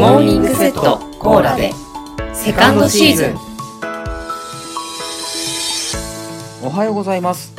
[0.00, 1.72] モーニングセットコーラで
[2.32, 3.36] セカンドシーズン。
[6.64, 7.52] おはようございます。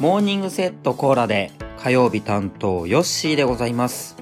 [0.00, 4.16] モーニングセットコーラで火曜日担当ヨッシーでございます。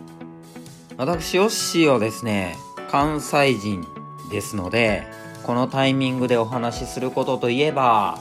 [0.96, 2.56] 私ヨッシーはですね
[2.90, 3.86] 関西人
[4.32, 5.04] ですので
[5.44, 8.18] このタイミングでお話しすることといえば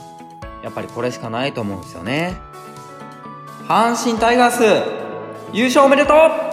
[0.64, 2.38] やっぱりこれしかないと思うんですよね。
[3.68, 4.62] 阪神タイガース
[5.54, 6.49] 優勝おめでとう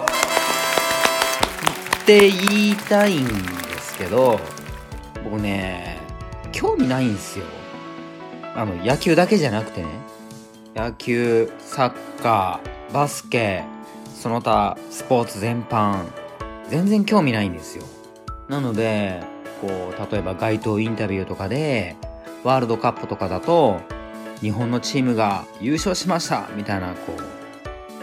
[2.07, 3.33] って言いたいんで
[3.81, 4.39] すけど
[5.25, 5.99] 僕ね
[6.53, 7.43] 興味ないんですよ。
[8.55, 9.89] あの野球だけじゃなくてね。
[10.73, 13.65] 野球サッカーバスケ
[14.15, 16.05] その他スポーツ全般
[16.69, 17.83] 全然興味ないんですよ。
[18.47, 19.21] なので
[19.59, 21.97] こう例えば街頭インタビューとかで
[22.45, 23.81] ワールドカップとかだと
[24.39, 27.17] 日本のチームが優勝しましたみたいなこ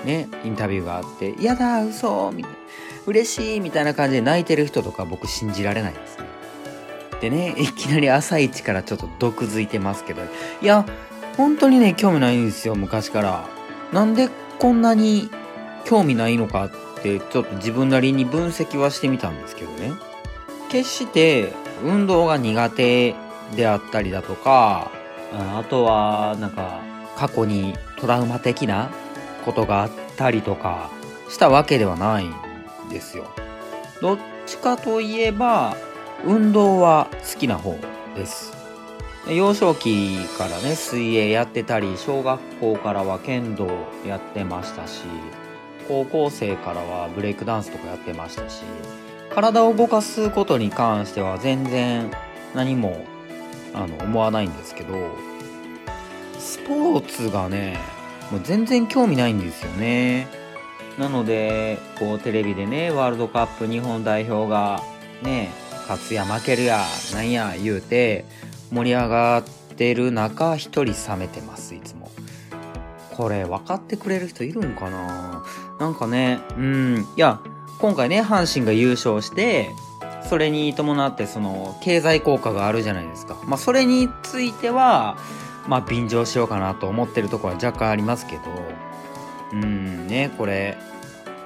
[0.04, 2.58] うねインタビューがあって「やだ嘘みたいな。
[3.06, 6.24] 嬉しい」みたいな感じで泣いてる人とか僕信じられないですね。
[7.20, 10.22] でねいきなり朝一からちょっと毒づいてますけど。
[10.60, 10.84] いや
[11.36, 13.44] 本当にね興味ないんですよ昔から。
[13.92, 15.30] なんでこんなに
[15.84, 16.70] 興味ないのかっ
[17.02, 19.92] てちょっと自分なりに分析はしてみたんですけどね。
[20.70, 21.52] 決して
[21.84, 23.14] 運動が苦手
[23.54, 24.90] であったりだとか
[25.32, 26.80] あとはなんか
[27.16, 28.90] 過去にトラウマ的な
[29.44, 30.90] ことがあったりとか
[31.28, 32.26] したわけではない。
[32.26, 32.34] ん
[32.90, 33.26] ですよ。
[34.00, 35.76] どっちかといえば
[36.24, 37.76] 運動は好きな方
[38.14, 38.54] です。
[39.28, 43.66] 幼少期からね水泳やってたり小学校からは剣道
[44.06, 45.02] やってましたし
[45.88, 48.62] 高校生からはブレイクダンスとかやってましたし
[49.34, 52.10] 体を動かすことに関しては全然
[52.54, 53.04] 何も
[53.72, 55.16] あの思わないんですけど
[56.38, 57.78] スポーツがね
[58.30, 60.28] もう全然興味ないんですよね。
[60.98, 64.80] なのでこうテレビでねワールドカップ日本代表が
[65.22, 65.50] ね
[65.88, 68.24] 勝つや負けるやなんや言うて
[68.72, 69.44] 盛り上がっ
[69.76, 72.10] てる中一人冷めてますいつも。
[73.12, 75.44] これ分かってくれる人いるんかな？
[75.78, 77.40] なんかねうんいや
[77.80, 79.70] 今回ね阪神が優勝して
[80.28, 83.36] それに伴ってその経済効果があるじゃないですか。
[83.44, 85.16] まあそれについては
[85.68, 88.42] まあ便乗しようかなと思ってるところは若干ありますけど。
[89.52, 90.76] うんねこれ。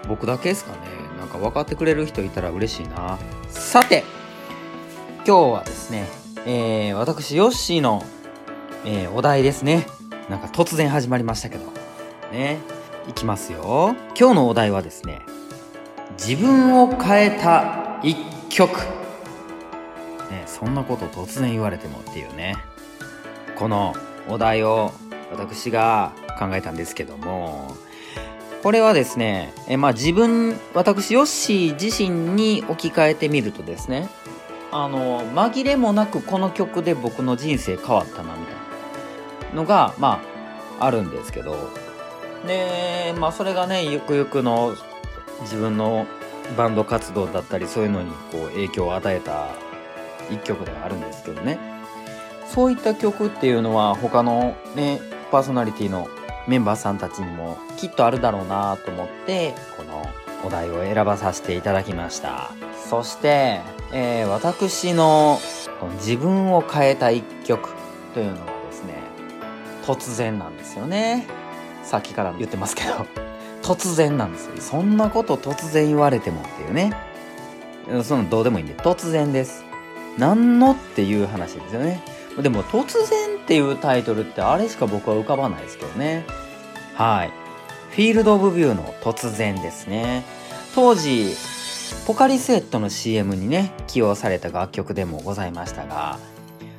[0.07, 0.79] 僕だけですかね。
[1.19, 3.19] なんか分かってくれる人いたら嬉しいな。
[3.49, 4.05] さて
[5.27, 6.07] 今日はですね
[6.47, 8.03] えー、私ヨッシーの、
[8.85, 9.87] えー、お題ですね。
[10.31, 11.65] なんか突然始まりましたけど。
[12.33, 12.59] ね。
[13.09, 13.95] いきますよ。
[14.19, 15.23] 今日のお題はですね
[16.19, 18.17] 自分を変えた一
[18.51, 18.79] 曲。
[20.31, 22.57] ねそんなこと突然言われてもっていうね。
[23.57, 23.95] この
[24.29, 24.93] お題を
[25.33, 27.77] 私が考えたんですけども
[28.63, 34.09] これはですねえまあ自分私ヨッシー自身に置き換えてみるとですね
[34.73, 40.21] あの紛れもなくこの曲で僕の人生変わったなみたいなのがま
[40.81, 41.57] ああるんですけど
[42.47, 44.77] でまあそれがねゆくゆくの
[45.43, 46.07] 自分の
[46.57, 49.49] バンド活動だったりそういうのにこう影響を与えた
[50.31, 51.59] 一曲ではあるんですけどね。
[52.47, 56.09] そういった曲っていうのは他のねパーソナリティの
[56.49, 60.11] メンバーさんたちにもきっとあるだろうなと思ってこの
[60.45, 62.51] お題を選ばさせていただきました。
[62.89, 63.61] そして、
[63.93, 65.39] えー、私の
[65.97, 67.69] 自分を変えた一曲
[68.15, 68.95] というのはですね
[69.85, 71.27] 突然なんですよね。
[71.83, 73.07] さっきから言ってますけど。
[73.63, 74.53] 突然なんですよ。
[74.61, 76.93] そんなこと突然言われてもっていうね。
[78.03, 79.65] そのどうでもいいんで突然です。
[80.17, 82.03] 何のっていう話ですよね。
[82.41, 86.27] でも突然っていうタイトルってあれしか僕は浮かばないですけどね。
[86.93, 87.31] はい。
[87.93, 90.23] フィールド・オブ・ビューの突然ですね。
[90.75, 91.35] 当時
[92.07, 96.19] ポカリスエットの CM にね起用された楽曲でもございましたが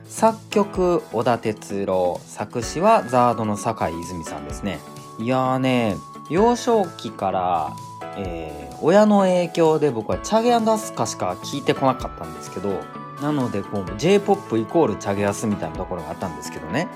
[0.07, 4.77] 作曲小田哲郎作詞はザードの酒井泉さんですね。
[5.17, 5.95] いやーね
[6.29, 7.73] 幼少期から、
[8.15, 12.79] えー、親の影響で僕はチャゲアンダスカしか聞いてこなかったんですけど
[13.21, 16.87] なのでこう J−POP イコールチャゲアスみたいなところがあったんですけどね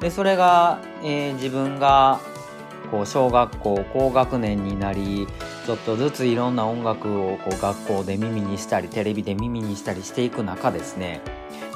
[0.00, 2.20] でそれが、えー、自分が
[2.90, 5.26] こう小学校高学年になり
[5.66, 11.20] ちょっとずついろんな音楽をこう学校で耳にしたりテレビで耳にしたりしていく中ですね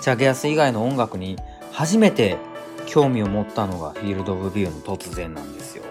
[0.00, 1.37] チャゲアス以外の音楽に
[1.73, 2.38] 初めて
[2.87, 5.84] 興味を持ったのがフィールド・オブ・ビューの突然なんですよ。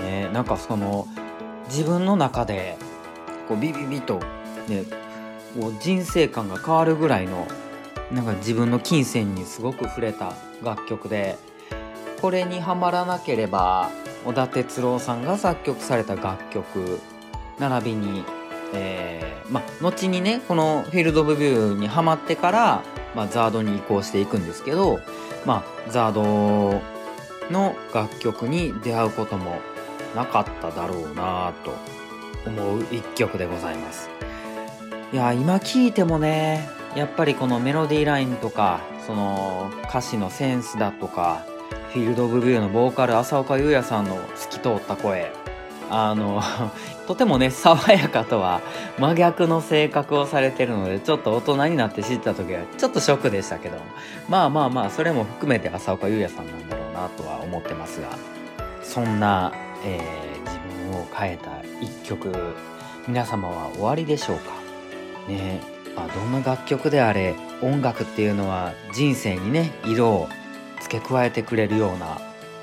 [0.00, 1.08] ね、なんかその
[1.68, 2.76] 自分の中で
[3.48, 4.20] こうビビビと、
[4.68, 4.84] ね、
[5.54, 7.46] こう人生観が変わるぐらいの
[8.12, 11.36] なんか自分の金銭にすごく触れた楽曲で
[12.20, 13.90] これにはまらなければ
[14.24, 17.00] 小田哲郎さんが作曲された楽曲
[17.58, 18.24] 並びに、
[18.74, 22.82] えま、後にね、このフィールド・オブ・ビューにハマってから、
[23.14, 25.00] まあ、ザードに移行していくんですけど、
[25.46, 26.80] まあ、ザード
[27.50, 29.60] の楽曲に出会うことも
[30.14, 31.72] なかっただろうなと
[32.46, 34.10] 思う一曲でございます。
[35.12, 41.44] いや、今聴いてもね、やっぱりこのメロディーラインとか、その歌詞のセンスだとか、
[41.92, 45.32] フィールド・オブ・ビューのボーカル浅岡優也さんの透き通った声、
[45.90, 46.42] あの、
[47.08, 48.60] とてもね、爽やかとは
[48.98, 53.78] 真逆の性格をされてるので、ちょっと大人になって知った時はちょっとショックでしたけど、
[54.28, 58.08] まあまあまあ、それも含めて浅岡優也さんなんだろうなとは思ってますが、
[58.82, 59.52] そんな、
[59.86, 60.58] えー自
[60.92, 61.50] 分を変えた
[61.80, 62.32] 一曲、
[63.06, 64.67] 皆様は終わりでしょうか？
[65.28, 65.60] ね
[65.94, 70.28] まあ、どんな楽曲であれ、音楽っていうのは人生にね、色を
[70.80, 72.20] 付け加えてくれるような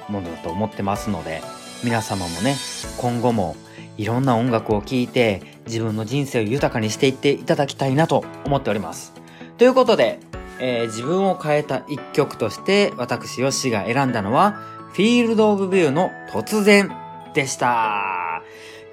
[0.08, 1.42] ものだと思ってますので、
[1.84, 2.56] 皆様もね、
[2.98, 3.58] 今後も
[3.98, 9.14] いろんな音楽を聴いて自分の人生を豊かにしていっていただきたいなと思っております。
[9.58, 10.20] ということで、
[10.60, 14.54] えー自分を変えた一曲として私ヨッシが選んだのは
[14.94, 16.90] フィールド・オブ・ビューの突然
[17.34, 18.42] でした。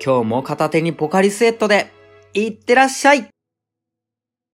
[0.05, 1.93] 今日も片手にポカリスエットで
[2.35, 3.32] いってらっしゃい